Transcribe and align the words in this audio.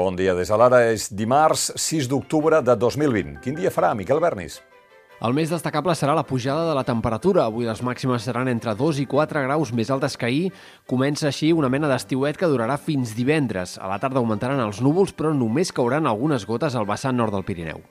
Bon 0.00 0.16
dia 0.16 0.32
des 0.32 0.48
de 0.48 0.56
l'ara. 0.56 0.78
És 0.94 1.10
dimarts 1.12 1.66
6 1.76 2.06
d'octubre 2.08 2.62
de 2.64 2.72
2020. 2.72 3.34
Quin 3.44 3.56
dia 3.58 3.68
farà, 3.74 3.90
Miquel 3.92 4.20
Bernis? 4.22 4.62
El 5.20 5.34
més 5.36 5.50
destacable 5.52 5.92
serà 5.92 6.14
la 6.16 6.24
pujada 6.24 6.62
de 6.70 6.76
la 6.78 6.86
temperatura. 6.88 7.44
Avui 7.44 7.68
les 7.68 7.82
màximes 7.84 8.24
seran 8.24 8.48
entre 8.48 8.72
2 8.78 9.02
i 9.02 9.04
4 9.10 9.42
graus 9.44 9.74
més 9.76 9.92
altes 9.92 10.16
que 10.16 10.30
ahir. 10.30 10.46
Comença 10.88 11.28
així 11.28 11.52
una 11.52 11.68
mena 11.68 11.90
d'estiuet 11.92 12.40
que 12.40 12.48
durarà 12.48 12.78
fins 12.80 13.12
divendres. 13.12 13.76
A 13.76 13.92
la 13.92 14.00
tarda 14.00 14.22
augmentaran 14.24 14.64
els 14.64 14.80
núvols, 14.80 15.12
però 15.12 15.34
només 15.36 15.68
cauran 15.68 16.08
algunes 16.08 16.48
gotes 16.48 16.80
al 16.80 16.88
vessant 16.88 17.20
nord 17.20 17.36
del 17.36 17.44
Pirineu. 17.44 17.84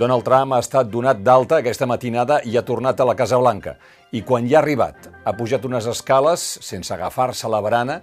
Donald 0.00 0.26
Trump 0.26 0.56
ha 0.56 0.64
estat 0.64 0.90
donat 0.90 1.22
d'alta 1.22 1.60
aquesta 1.62 1.86
matinada 1.86 2.42
i 2.42 2.56
ha 2.58 2.66
tornat 2.66 2.98
a 2.98 3.06
la 3.06 3.14
Casa 3.14 3.38
Blanca. 3.38 3.78
I 4.10 4.26
quan 4.26 4.42
hi 4.48 4.56
ha 4.56 4.64
arribat, 4.64 5.06
ha 5.22 5.38
pujat 5.38 5.70
unes 5.70 5.86
escales 5.86 6.56
sense 6.66 6.90
agafar-se 6.90 7.46
la 7.46 7.62
barana 7.62 8.02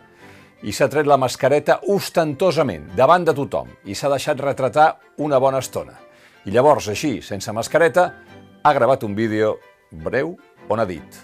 i 0.64 0.74
s'ha 0.74 0.88
tret 0.90 1.06
la 1.06 1.20
mascareta 1.22 1.80
ostentosament, 1.94 2.90
davant 2.98 3.28
de 3.28 3.36
tothom, 3.38 3.70
i 3.86 3.96
s'ha 3.96 4.10
deixat 4.14 4.42
retratar 4.42 4.90
una 5.22 5.40
bona 5.40 5.62
estona. 5.62 5.94
I 6.46 6.54
llavors, 6.56 6.88
així, 6.90 7.18
sense 7.22 7.54
mascareta, 7.54 8.12
ha 8.64 8.74
gravat 8.74 9.04
un 9.04 9.16
vídeo 9.16 9.58
breu 9.92 10.36
on 10.70 10.80
ha 10.80 10.86
dit 10.86 11.24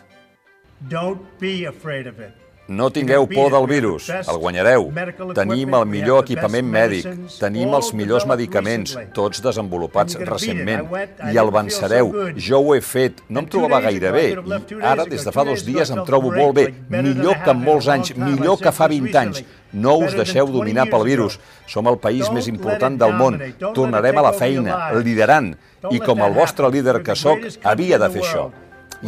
Don't 0.90 1.22
be 1.40 1.66
afraid 1.66 2.08
of 2.08 2.20
it. 2.20 2.43
No 2.68 2.90
tingueu 2.90 3.28
por 3.28 3.52
del 3.52 3.68
virus, 3.68 4.10
el 4.10 4.38
guanyareu. 4.40 4.88
Tenim 5.36 5.74
el 5.76 5.86
millor 5.90 6.24
equipament 6.24 6.70
mèdic, 6.72 7.08
tenim 7.40 7.74
els 7.76 7.92
millors 7.98 8.26
medicaments, 8.30 8.96
tots 9.16 9.44
desenvolupats 9.44 10.18
recentment, 10.30 10.88
i 11.32 11.40
el 11.40 11.52
vencereu. 11.52 12.14
Jo 12.38 12.62
ho 12.64 12.76
he 12.76 12.82
fet, 12.82 13.24
no 13.30 13.44
em 13.44 13.50
trobava 13.52 13.82
gaire 13.88 14.14
bé, 14.16 14.26
i 14.34 14.80
ara, 14.80 15.08
des 15.10 15.26
de 15.26 15.34
fa 15.36 15.44
dos 15.48 15.66
dies, 15.68 15.92
em 15.92 16.04
trobo 16.08 16.32
molt 16.32 16.56
bé, 16.60 16.70
millor 16.90 17.42
que 17.44 17.52
en 17.52 17.62
molts 17.64 17.90
anys, 17.92 18.16
millor 18.16 18.62
que 18.62 18.72
fa 18.72 18.88
20 18.92 19.20
anys. 19.20 19.44
No 19.74 19.98
us 20.06 20.14
deixeu 20.14 20.48
dominar 20.54 20.86
pel 20.92 21.04
virus. 21.08 21.40
Som 21.66 21.88
el 21.90 21.98
país 21.98 22.30
més 22.30 22.48
important 22.48 23.00
del 23.00 23.16
món. 23.18 23.40
Tornarem 23.74 24.20
a 24.22 24.28
la 24.28 24.34
feina, 24.38 24.78
liderant. 25.02 25.56
I 25.90 26.00
com 26.00 26.22
el 26.22 26.38
vostre 26.38 26.70
líder 26.70 27.02
que 27.04 27.18
sóc, 27.18 27.42
havia 27.66 27.98
de 27.98 28.12
fer 28.14 28.22
això. 28.22 28.46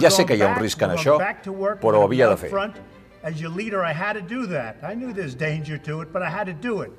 Ja 0.01 0.09
sé 0.11 0.25
que 0.25 0.35
hi 0.35 0.41
ha 0.41 0.49
un 0.49 0.59
risc 0.59 0.81
en 0.81 0.97
això, 0.97 1.19
però 1.79 2.01
ho 2.01 2.09
havia 2.09 2.27
de 2.33 2.41
fer. 2.41 2.51
As 3.25 3.41
your 3.41 3.49
leader, 3.49 3.81
I 3.83 3.91
had 3.91 4.13
to 4.13 4.21
do 4.21 4.45
that. 4.53 4.83
I 4.83 4.93
knew 4.93 5.11
there's 5.11 5.33
danger 5.33 5.79
to 5.79 6.01
it, 6.01 6.13
but 6.13 6.21
I 6.21 6.29
had 6.29 6.45
to 6.45 6.53
do 6.53 6.81
it. 6.85 6.91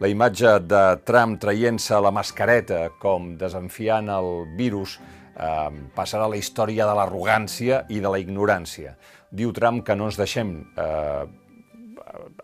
La 0.00 0.08
imatge 0.08 0.54
de 0.64 0.80
Trump 1.04 1.36
traient-se 1.38 1.98
la 2.00 2.10
mascareta 2.10 2.78
com 2.98 3.34
desenfiant 3.36 4.08
el 4.10 4.30
virus 4.56 4.96
eh, 4.96 5.68
passarà 5.94 6.24
a 6.24 6.32
la 6.32 6.40
història 6.40 6.88
de 6.88 6.94
l'arrogància 6.96 7.82
i 7.92 8.00
de 8.00 8.14
la 8.14 8.22
ignorància. 8.22 8.96
Diu 9.28 9.52
Trump 9.52 9.84
que 9.84 9.94
no 9.94 10.08
ens 10.08 10.16
deixem 10.16 10.56
eh, 10.80 11.22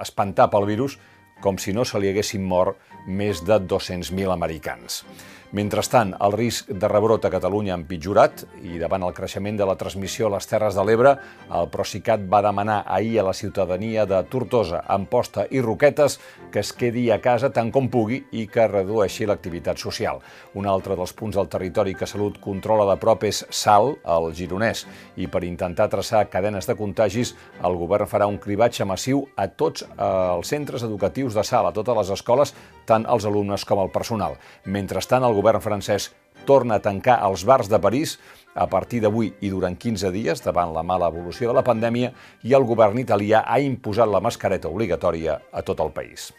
espantar 0.05 0.51
pel 0.53 0.69
virus 0.69 0.99
com 1.41 1.57
si 1.57 1.73
no 1.73 1.89
se 1.89 1.97
li 1.97 2.13
haguessin 2.13 2.45
mort 2.45 2.77
més 3.09 3.41
de 3.41 3.57
200.000 3.57 4.37
americans. 4.37 5.01
Mentrestant, 5.49 6.11
el 6.21 6.35
risc 6.35 6.69
de 6.69 6.89
rebrot 6.93 7.25
a 7.25 7.31
Catalunya 7.33 7.73
ha 7.73 7.79
empitjorat 7.79 8.43
i 8.69 8.77
davant 8.77 9.07
el 9.07 9.15
creixement 9.17 9.57
de 9.57 9.65
la 9.65 9.79
transmissió 9.81 10.27
a 10.27 10.35
les 10.35 10.45
Terres 10.45 10.77
de 10.77 10.83
l'Ebre, 10.85 11.15
el 11.57 11.71
Procicat 11.73 12.27
va 12.29 12.43
demanar 12.45 12.83
ahir 12.85 13.15
a 13.23 13.25
la 13.31 13.33
ciutadania 13.33 14.05
de 14.05 14.19
Tortosa, 14.29 14.83
Amposta 14.93 15.47
i 15.49 15.63
Roquetes 15.65 16.19
que 16.53 16.61
es 16.61 16.75
quedi 16.77 17.07
a 17.09 17.17
casa 17.25 17.49
tant 17.49 17.71
com 17.73 17.89
pugui 17.89 18.19
i 18.37 18.45
que 18.45 18.67
redueixi 18.69 19.25
l'activitat 19.25 19.81
social. 19.81 20.21
Un 20.53 20.69
altre 20.69 20.99
dels 21.01 21.17
punts 21.17 21.41
del 21.41 21.49
territori 21.49 21.97
que 21.97 22.11
Salut 22.11 22.37
controla 22.45 22.85
de 22.93 22.99
prop 23.01 23.25
és 23.25 23.41
Sal, 23.49 23.95
el 24.05 24.29
gironès, 24.37 24.85
i 25.17 25.31
per 25.33 25.47
intentar 25.49 25.89
traçar 25.89 26.27
cadenes 26.29 26.69
de 26.69 26.77
contagis, 26.77 27.33
el 27.65 27.81
govern 27.81 28.11
farà 28.11 28.29
un 28.29 28.37
cribatge 28.37 28.85
massiu 28.85 29.25
a 29.33 29.49
tots 29.49 29.89
eh, 29.89 29.97
els 30.05 30.53
centres 30.53 30.85
educatius 30.85 31.41
de 31.41 31.49
Sal, 31.49 31.73
a 31.73 31.73
totes 31.73 32.03
les 32.03 32.13
escoles, 32.21 32.53
tant 32.85 33.09
els 33.09 33.25
alumnes 33.25 33.65
com 33.65 33.81
el 33.81 33.89
personal. 33.97 34.37
Mentrestant, 34.69 35.25
el 35.25 35.38
govern 35.39 35.63
francès 35.65 36.11
torna 36.49 36.79
a 36.79 36.83
tancar 36.83 37.19
els 37.27 37.45
bars 37.45 37.69
de 37.71 37.79
París 37.79 38.17
a 38.55 38.67
partir 38.67 39.03
d'avui 39.05 39.31
i 39.45 39.51
durant 39.53 39.77
15 39.77 40.11
dies 40.15 40.43
davant 40.45 40.73
la 40.75 40.83
mala 40.83 41.11
evolució 41.13 41.51
de 41.51 41.57
la 41.59 41.67
pandèmia 41.67 42.13
i 42.43 42.57
el 42.57 42.67
govern 42.67 42.99
italià 42.99 43.45
ha 43.47 43.61
imposat 43.63 44.11
la 44.11 44.23
mascareta 44.25 44.71
obligatòria 44.73 45.39
a 45.53 45.63
tot 45.63 45.85
el 45.85 45.95
país. 45.95 46.33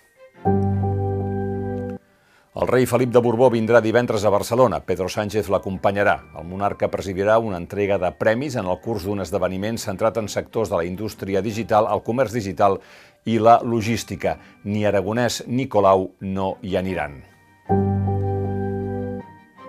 El 2.60 2.68
rei 2.68 2.84
Felip 2.90 3.12
de 3.14 3.22
Borbó 3.24 3.48
vindrà 3.54 3.80
divendres 3.80 4.26
a 4.26 4.32
Barcelona. 4.34 4.82
Pedro 4.84 5.06
Sánchez 5.08 5.48
l'acompanyarà. 5.54 6.18
El 6.42 6.50
monarca 6.50 6.90
presidirà 6.92 7.38
una 7.40 7.62
entrega 7.62 8.00
de 8.02 8.10
premis 8.20 8.58
en 8.60 8.68
el 8.68 8.82
curs 8.84 9.06
d'un 9.08 9.24
esdeveniment 9.24 9.80
centrat 9.80 10.20
en 10.20 10.28
sectors 10.28 10.74
de 10.74 10.82
la 10.82 10.90
indústria 10.90 11.46
digital, 11.46 11.88
el 11.88 12.04
comerç 12.04 12.36
digital 12.36 12.82
i 13.24 13.40
la 13.40 13.62
logística. 13.64 14.40
Ni 14.66 14.84
Aragonès 14.84 15.44
ni 15.48 15.70
Colau 15.72 16.10
no 16.20 16.56
hi 16.60 16.76
aniran 16.76 17.22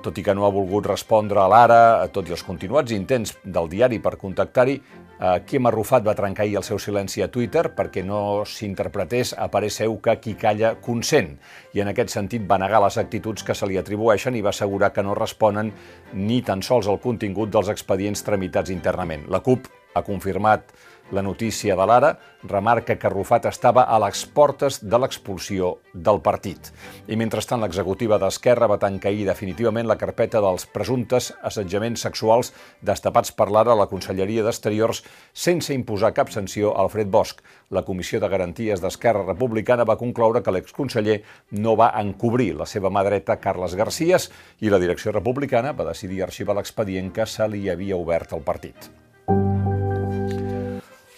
tot 0.02 0.18
i 0.18 0.24
que 0.24 0.34
no 0.34 0.46
ha 0.46 0.52
volgut 0.54 0.86
respondre 0.88 1.40
a 1.42 1.48
l'ara, 1.50 2.08
tot 2.12 2.28
i 2.28 2.34
els 2.34 2.44
continuats 2.46 2.92
intents 2.96 3.36
del 3.44 3.68
diari 3.70 4.00
per 4.02 4.16
contactar-hi, 4.20 4.76
eh, 5.20 5.32
Quim 5.46 5.68
Arrufat 5.68 6.06
va 6.06 6.14
trencar 6.18 6.46
ahir 6.46 6.58
el 6.60 6.66
seu 6.66 6.80
silenci 6.82 7.22
a 7.22 7.30
Twitter 7.32 7.66
perquè 7.76 8.04
no 8.06 8.42
s'interpretés 8.48 9.34
a 9.38 9.50
parer 9.52 9.70
seu 9.70 9.98
que 10.02 10.16
qui 10.20 10.34
calla 10.34 10.74
consent, 10.80 11.36
i 11.74 11.84
en 11.84 11.92
aquest 11.92 12.14
sentit 12.16 12.46
va 12.48 12.58
negar 12.58 12.82
les 12.84 12.98
actituds 12.98 13.44
que 13.44 13.54
se 13.54 13.68
li 13.68 13.78
atribueixen 13.78 14.36
i 14.36 14.44
va 14.44 14.54
assegurar 14.54 14.92
que 14.92 15.04
no 15.04 15.18
responen 15.18 15.72
ni 16.12 16.40
tan 16.42 16.62
sols 16.62 16.88
al 16.88 17.00
contingut 17.00 17.52
dels 17.52 17.68
expedients 17.68 18.24
tramitats 18.24 18.70
internament. 18.70 19.28
La 19.28 19.44
CUP 19.44 19.68
ha 19.94 20.02
confirmat 20.06 20.72
la 21.10 21.22
notícia 21.22 21.76
de 21.76 21.86
l'Ara 21.86 22.10
remarca 22.42 22.96
que 22.96 23.10
Rufat 23.10 23.46
estava 23.50 23.82
a 23.84 23.98
les 24.00 24.22
portes 24.26 24.78
de 24.82 24.98
l'expulsió 24.98 25.74
del 25.92 26.20
partit. 26.24 26.70
I 27.10 27.18
mentrestant 27.20 27.60
l'executiva 27.60 28.18
d'Esquerra 28.18 28.68
va 28.70 28.78
tancar 28.80 29.12
definitivament 29.26 29.88
la 29.88 29.98
carpeta 30.00 30.40
dels 30.40 30.66
presumptes 30.70 31.32
assetjaments 31.42 32.06
sexuals 32.06 32.52
destapats 32.80 33.32
per 33.32 33.50
l'Ara 33.50 33.74
a 33.74 33.80
la 33.82 33.88
Conselleria 33.90 34.44
d'Exteriors 34.46 35.02
sense 35.32 35.74
imposar 35.74 36.14
cap 36.14 36.30
sanció 36.30 36.72
a 36.72 36.84
Alfred 36.84 37.10
Bosch. 37.10 37.42
La 37.70 37.82
Comissió 37.82 38.20
de 38.20 38.28
Garanties 38.30 38.80
d'Esquerra 38.80 39.26
Republicana 39.26 39.84
va 39.84 39.98
concloure 39.98 40.42
que 40.42 40.54
l'exconseller 40.54 41.20
no 41.50 41.76
va 41.76 41.92
encobrir 42.00 42.54
la 42.54 42.66
seva 42.66 42.90
mà 42.90 43.04
dreta 43.04 43.40
Carles 43.42 43.74
Garcies 43.74 44.30
i 44.60 44.70
la 44.70 44.78
direcció 44.78 45.12
republicana 45.12 45.72
va 45.72 45.90
decidir 45.90 46.22
arxivar 46.22 46.56
l'expedient 46.56 47.12
que 47.12 47.26
se 47.26 47.46
li 47.48 47.68
havia 47.68 47.98
obert 47.98 48.32
al 48.32 48.46
partit. 48.46 48.90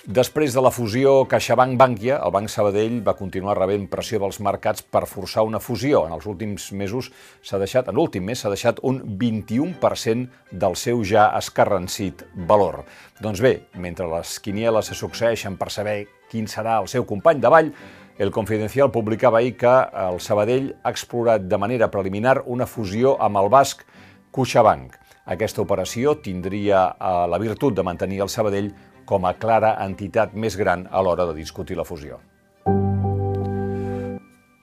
Després 0.02 0.50
de 0.50 0.58
la 0.58 0.72
fusió 0.74 1.28
CaixaBank-Bànquia, 1.30 2.16
el 2.26 2.32
Banc 2.34 2.50
Sabadell 2.50 2.96
va 3.06 3.12
continuar 3.14 3.54
rebent 3.54 3.84
pressió 3.86 4.18
dels 4.18 4.40
mercats 4.42 4.82
per 4.82 5.04
forçar 5.06 5.44
una 5.46 5.60
fusió. 5.62 6.00
En 6.08 6.16
els 6.16 6.26
últims 6.26 6.64
mesos 6.74 7.12
s'ha 7.38 7.60
deixat, 7.62 7.86
en 7.86 7.94
l'últim 7.94 8.26
mes 8.26 8.42
s'ha 8.42 8.50
deixat 8.50 8.80
un 8.82 8.98
21% 9.20 10.26
del 10.50 10.74
seu 10.74 11.04
ja 11.06 11.28
escarrencit 11.38 12.26
valor. 12.50 12.80
Doncs 13.22 13.44
bé, 13.46 13.68
mentre 13.78 14.10
les 14.10 14.40
quinieles 14.42 14.90
se 14.90 14.98
succeeixen 14.98 15.54
per 15.54 15.70
saber 15.70 16.00
quin 16.32 16.50
serà 16.50 16.80
el 16.82 16.90
seu 16.90 17.06
company 17.06 17.38
de 17.38 17.54
ball, 17.54 17.70
el 18.18 18.34
Confidencial 18.34 18.90
publicava 18.90 19.38
ahir 19.38 19.54
que 19.56 19.78
el 20.10 20.18
Sabadell 20.18 20.72
ha 20.82 20.90
explorat 20.90 21.46
de 21.46 21.62
manera 21.62 21.92
preliminar 21.94 22.40
una 22.46 22.66
fusió 22.66 23.20
amb 23.22 23.38
el 23.38 23.54
basc 23.54 23.86
CaixaBank. 24.34 24.98
Aquesta 25.30 25.62
operació 25.62 26.16
tindria 26.18 26.88
eh, 26.90 27.18
la 27.30 27.38
virtut 27.38 27.76
de 27.78 27.86
mantenir 27.86 28.24
el 28.24 28.30
Sabadell 28.32 28.72
com 29.04 29.26
a 29.26 29.34
clara 29.34 29.76
entitat 29.84 30.34
més 30.34 30.58
gran 30.58 30.88
a 30.90 31.02
l'hora 31.02 31.26
de 31.30 31.38
discutir 31.38 31.78
la 31.78 31.88
fusió. 31.88 32.20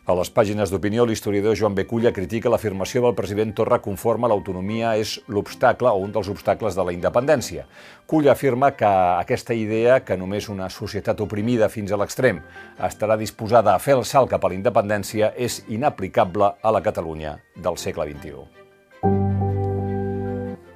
A 0.10 0.16
les 0.18 0.32
pàgines 0.34 0.72
d'opinió, 0.74 1.04
l'historiador 1.06 1.54
Joan 1.54 1.76
Beculla 1.78 2.10
critica 2.10 2.50
l'afirmació 2.50 3.04
del 3.04 3.14
president 3.14 3.52
Torra 3.54 3.78
conforme 3.78 4.26
l'autonomia 4.32 4.96
és 4.98 5.12
l'obstacle 5.30 5.92
o 5.94 6.02
un 6.02 6.16
dels 6.16 6.32
obstacles 6.34 6.74
de 6.74 6.88
la 6.88 6.96
independència. 6.96 7.68
Culla 8.10 8.34
afirma 8.34 8.72
que 8.74 8.90
aquesta 8.90 9.54
idea, 9.54 10.00
que 10.02 10.18
només 10.18 10.50
una 10.50 10.72
societat 10.74 11.22
oprimida 11.22 11.70
fins 11.70 11.94
a 11.94 12.00
l'extrem 12.02 12.42
estarà 12.90 13.22
disposada 13.22 13.76
a 13.76 13.84
fer 13.84 14.00
el 14.00 14.06
salt 14.06 14.34
cap 14.34 14.42
a 14.42 14.50
la 14.50 14.58
independència, 14.58 15.36
és 15.38 15.62
inaplicable 15.70 16.56
a 16.58 16.74
la 16.74 16.82
Catalunya 16.82 17.38
del 17.54 17.78
segle 17.78 18.10
XXI. 18.10 18.59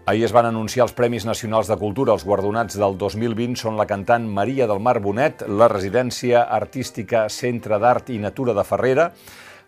Ahir 0.05 0.25
es 0.27 0.33
van 0.35 0.49
anunciar 0.49 0.83
els 0.83 0.91
Premis 0.91 1.23
Nacionals 1.23 1.69
de 1.71 1.77
Cultura. 1.79 2.11
Els 2.11 2.25
guardonats 2.27 2.75
del 2.75 2.97
2020 2.99 3.55
són 3.55 3.77
la 3.79 3.85
cantant 3.87 4.25
Maria 4.27 4.65
del 4.67 4.81
Mar 4.83 4.97
Bonet, 4.99 5.45
la 5.47 5.69
residència 5.71 6.41
artística 6.57 7.29
Centre 7.31 7.79
d'Art 7.79 8.11
i 8.11 8.17
Natura 8.19 8.51
de 8.57 8.65
Ferrera, 8.67 9.05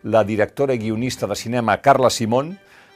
la 0.04 0.26
directora 0.28 0.76
i 0.76 0.82
guionista 0.82 1.30
de 1.32 1.40
cinema 1.40 1.78
Carla 1.80 2.12
Simón, 2.12 2.52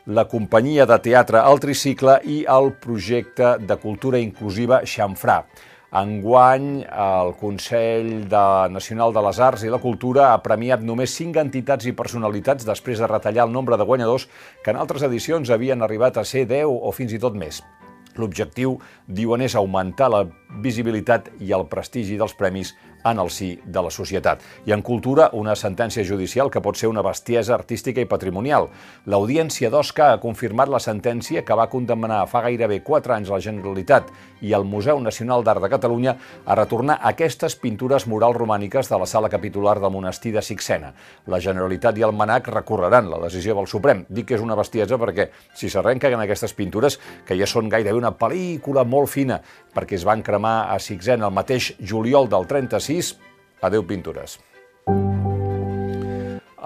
la 0.06 0.28
companyia 0.28 0.84
de 0.84 1.00
teatre 1.00 1.40
El 1.40 1.64
Tricicle 1.64 2.18
i 2.28 2.42
el 2.44 2.74
projecte 2.84 3.56
de 3.64 3.80
cultura 3.80 4.20
inclusiva 4.20 4.82
Xamfrà. 4.84 5.46
Enguany, 5.92 6.84
el 6.86 7.32
Consell 7.40 8.28
de 8.30 8.70
Nacional 8.70 9.14
de 9.14 9.24
les 9.26 9.40
Arts 9.42 9.64
i 9.66 9.72
la 9.74 9.80
Cultura 9.82 10.28
ha 10.30 10.44
premiat 10.46 10.84
només 10.86 11.16
cinc 11.18 11.40
entitats 11.42 11.88
i 11.90 11.96
personalitats 11.98 12.68
després 12.68 13.02
de 13.02 13.10
retallar 13.10 13.48
el 13.48 13.56
nombre 13.56 13.78
de 13.78 13.88
guanyadors 13.90 14.28
que 14.62 14.70
en 14.70 14.78
altres 14.78 15.02
edicions 15.08 15.50
havien 15.50 15.82
arribat 15.82 16.22
a 16.22 16.26
ser 16.30 16.46
10 16.46 16.70
o 16.70 16.94
fins 16.94 17.16
i 17.18 17.22
tot 17.24 17.34
més. 17.34 17.64
L'objectiu, 18.22 18.76
diuen, 19.08 19.42
és 19.42 19.56
augmentar 19.58 20.12
la 20.14 20.28
visibilitat 20.62 21.32
i 21.42 21.56
el 21.58 21.66
prestigi 21.72 22.20
dels 22.22 22.38
premis 22.38 22.76
en 23.04 23.20
el 23.20 23.30
si 23.30 23.60
de 23.66 23.82
la 23.82 23.92
societat. 23.92 24.42
I 24.66 24.74
en 24.76 24.82
cultura, 24.82 25.30
una 25.34 25.56
sentència 25.56 26.06
judicial 26.06 26.50
que 26.52 26.62
pot 26.62 26.78
ser 26.78 26.90
una 26.90 27.04
bestiesa 27.06 27.54
artística 27.56 28.02
i 28.02 28.10
patrimonial. 28.10 28.70
L'Audiència 29.06 29.70
d'Osca 29.70 30.12
ha 30.14 30.20
confirmat 30.22 30.70
la 30.70 30.82
sentència 30.84 31.44
que 31.46 31.56
va 31.56 31.70
condemnar 31.70 32.26
fa 32.28 32.42
gairebé 32.46 32.82
4 32.84 33.16
anys 33.16 33.32
la 33.32 33.40
Generalitat 33.44 34.12
i 34.42 34.54
el 34.56 34.64
Museu 34.64 35.00
Nacional 35.04 35.44
d'Art 35.44 35.64
de 35.64 35.70
Catalunya 35.72 36.16
a 36.46 36.56
retornar 36.56 37.00
aquestes 37.04 37.56
pintures 37.60 38.08
murals 38.08 38.38
romàniques 38.38 38.90
de 38.90 39.00
la 39.00 39.08
sala 39.08 39.30
capitular 39.30 39.80
del 39.80 39.92
monestir 39.92 40.34
de 40.36 40.42
Sixena. 40.42 40.94
La 41.28 41.40
Generalitat 41.40 41.98
i 41.98 42.06
el 42.08 42.16
Manac 42.16 42.48
recorreran 42.54 43.10
la 43.10 43.20
decisió 43.26 43.56
del 43.56 43.68
Suprem. 43.68 44.06
Dic 44.10 44.30
que 44.30 44.38
és 44.38 44.44
una 44.44 44.58
bestiesa 44.60 45.00
perquè 45.00 45.30
si 45.56 45.70
s'arrenquen 45.70 46.20
aquestes 46.20 46.54
pintures, 46.54 47.00
que 47.26 47.38
ja 47.40 47.48
són 47.48 47.70
gairebé 47.70 47.98
una 47.98 48.14
pel·lícula 48.16 48.86
molt 48.86 49.10
fina, 49.10 49.40
perquè 49.74 49.98
es 49.98 50.06
van 50.08 50.24
cremar 50.26 50.70
a 50.74 50.80
Sixena 50.80 51.28
el 51.28 51.36
mateix 51.36 51.74
juliol 51.80 52.30
del 52.30 52.48
36, 52.90 53.18
adeu 53.62 53.84
pintures. 53.86 54.40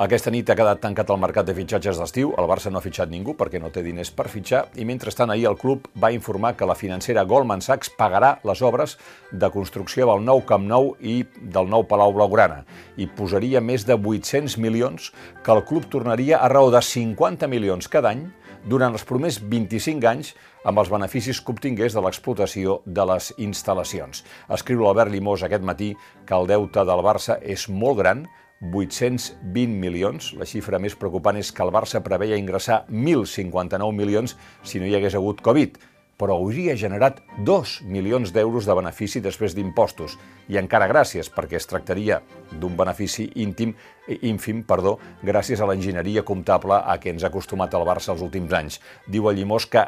Aquesta 0.04 0.32
nit 0.34 0.48
ha 0.50 0.56
quedat 0.58 0.80
tancat 0.82 1.10
el 1.14 1.20
mercat 1.22 1.46
de 1.46 1.54
fitxatges 1.54 2.00
d'estiu, 2.00 2.32
el 2.40 2.48
Barça 2.50 2.72
no 2.72 2.80
ha 2.80 2.84
fitxat 2.86 3.12
ningú 3.12 3.36
perquè 3.38 3.60
no 3.62 3.70
té 3.76 3.84
diners 3.86 4.10
per 4.16 4.26
fitxar. 4.32 4.64
I 4.80 4.88
mentrestant 4.90 5.30
ahir 5.30 5.46
el 5.52 5.58
club 5.60 5.90
va 6.00 6.14
informar 6.16 6.56
que 6.58 6.66
la 6.66 6.78
financera 6.80 7.26
Goldman 7.28 7.62
Sachs 7.62 7.92
pagarà 8.00 8.38
les 8.48 8.64
obres 8.64 8.96
de 9.32 9.50
construcció 9.54 10.08
del 10.10 10.24
nou 10.24 10.42
Camp 10.48 10.64
Nou 10.66 10.94
i 11.00 11.20
del 11.38 11.68
nou 11.70 11.84
Palau 11.92 12.16
Blaugrana. 12.16 12.64
I 12.98 13.06
posaria 13.06 13.62
més 13.62 13.86
de 13.86 14.00
800 14.00 14.58
milions 14.64 15.12
que 15.44 15.54
el 15.54 15.66
club 15.68 15.92
tornaria 15.92 16.40
a 16.40 16.48
raó 16.50 16.72
de 16.72 16.82
50 16.82 17.52
milions 17.52 17.92
cada 17.92 18.16
any 18.16 18.30
durant 18.70 18.94
els 18.96 19.06
primers 19.08 19.40
25 19.42 20.08
anys 20.10 20.34
amb 20.64 20.80
els 20.80 20.92
beneficis 20.92 21.42
que 21.42 21.52
obtingués 21.54 21.96
de 21.96 22.04
l'explotació 22.04 22.80
de 22.86 23.06
les 23.10 23.32
instal·lacions. 23.38 24.24
Escriu 24.56 24.84
l'Albert 24.84 25.12
Limós 25.12 25.44
aquest 25.44 25.64
matí 25.64 25.94
que 26.26 26.38
el 26.38 26.48
deute 26.48 26.86
del 26.88 27.04
Barça 27.06 27.40
és 27.42 27.68
molt 27.70 28.00
gran, 28.00 28.26
820 28.64 29.76
milions. 29.76 30.32
La 30.40 30.48
xifra 30.48 30.80
més 30.80 30.96
preocupant 30.96 31.36
és 31.36 31.52
que 31.52 31.64
el 31.66 31.74
Barça 31.76 32.00
preveia 32.04 32.40
ingressar 32.40 32.86
1.059 32.90 33.92
milions 33.92 34.38
si 34.64 34.80
no 34.80 34.88
hi 34.88 34.96
hagués 34.96 35.18
hagut 35.20 35.44
Covid, 35.44 35.76
però 36.24 36.38
hauria 36.40 36.78
generat 36.80 37.18
2 37.44 37.82
milions 37.92 38.32
d'euros 38.32 38.64
de 38.64 38.76
benefici 38.78 39.20
després 39.20 39.52
d'impostos. 39.58 40.16
I 40.48 40.56
encara 40.62 40.88
gràcies, 40.88 41.28
perquè 41.28 41.58
es 41.60 41.68
tractaria 41.68 42.22
d'un 42.62 42.78
benefici 42.80 43.26
íntim, 43.44 43.74
ínfim 44.22 44.62
perdó, 44.64 44.96
gràcies 45.20 45.60
a 45.60 45.68
l'enginyeria 45.68 46.24
comptable 46.24 46.80
a 46.80 46.96
què 46.96 47.12
ens 47.12 47.26
ha 47.26 47.32
acostumat 47.34 47.76
el 47.76 47.84
Barça 47.90 48.14
els 48.16 48.24
últims 48.24 48.56
anys. 48.56 48.80
Diu 49.12 49.28
el 49.28 49.42
Llimós 49.42 49.68
que 49.68 49.84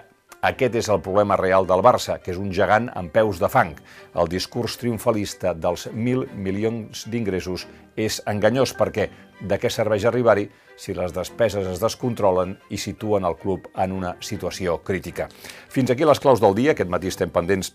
aquest 0.46 0.76
és 0.78 0.90
el 0.94 1.02
problema 1.02 1.38
real 1.40 1.66
del 1.66 1.82
Barça, 1.82 2.20
que 2.22 2.30
és 2.34 2.38
un 2.38 2.52
gegant 2.54 2.92
amb 2.94 3.10
peus 3.14 3.40
de 3.42 3.50
fang. 3.50 3.72
El 4.14 4.30
discurs 4.30 4.76
triomfalista 4.78 5.56
dels 5.58 5.88
mil 5.94 6.28
milions 6.36 7.06
d'ingressos 7.10 7.66
és 7.98 8.20
enganyós 8.30 8.76
perquè 8.78 9.10
de 9.42 9.58
què 9.58 9.72
serveix 9.74 10.06
arribar-hi 10.06 10.46
si 10.78 10.94
les 10.94 11.16
despeses 11.16 11.66
es 11.72 11.82
descontrolen 11.82 12.56
i 12.70 12.78
situen 12.78 13.26
el 13.26 13.38
club 13.42 13.70
en 13.82 13.96
una 13.96 14.16
situació 14.20 14.78
crítica. 14.84 15.30
Fins 15.70 15.92
aquí 15.92 16.06
les 16.06 16.22
claus 16.22 16.44
del 16.44 16.56
dia. 16.56 16.76
Aquest 16.76 16.92
matí 16.94 17.10
estem 17.10 17.32
pendents 17.34 17.74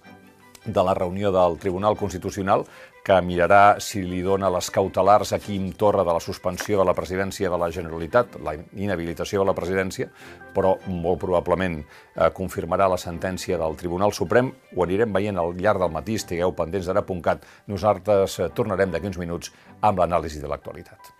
de 0.64 0.82
la 0.84 0.94
reunió 0.94 1.32
del 1.32 1.58
Tribunal 1.58 1.96
Constitucional 1.96 2.64
que 3.04 3.16
mirarà 3.24 3.80
si 3.80 4.02
li 4.04 4.20
dona 4.20 4.50
les 4.52 4.68
cautelars 4.70 5.32
a 5.32 5.38
Quim 5.40 5.70
Torra 5.78 6.04
de 6.04 6.12
la 6.12 6.20
suspensió 6.20 6.78
de 6.78 6.84
la 6.84 6.94
presidència 6.94 7.48
de 7.50 7.58
la 7.58 7.70
Generalitat, 7.72 8.36
la 8.44 8.54
inhabilitació 8.76 9.40
de 9.40 9.48
la 9.48 9.56
presidència, 9.56 10.10
però 10.54 10.74
molt 10.86 11.22
probablement 11.24 11.78
eh, 11.80 12.28
confirmarà 12.36 12.90
la 12.92 13.00
sentència 13.00 13.58
del 13.58 13.78
Tribunal 13.80 14.12
Suprem. 14.12 14.52
Ho 14.76 14.84
anirem 14.84 15.16
veient 15.16 15.40
al 15.40 15.56
llarg 15.56 15.80
del 15.80 15.96
matí, 15.96 16.18
estigueu 16.20 16.52
pendents 16.52 16.90
d'ara.cat. 16.90 17.48
Nosaltres 17.72 18.38
eh, 18.38 18.50
tornarem 18.54 18.92
d'aquí 18.92 19.08
uns 19.08 19.20
minuts 19.22 19.54
amb 19.80 20.04
l'anàlisi 20.04 20.44
de 20.44 20.52
l'actualitat. 20.52 21.16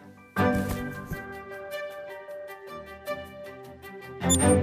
thank 4.20 4.42
you 4.42 4.59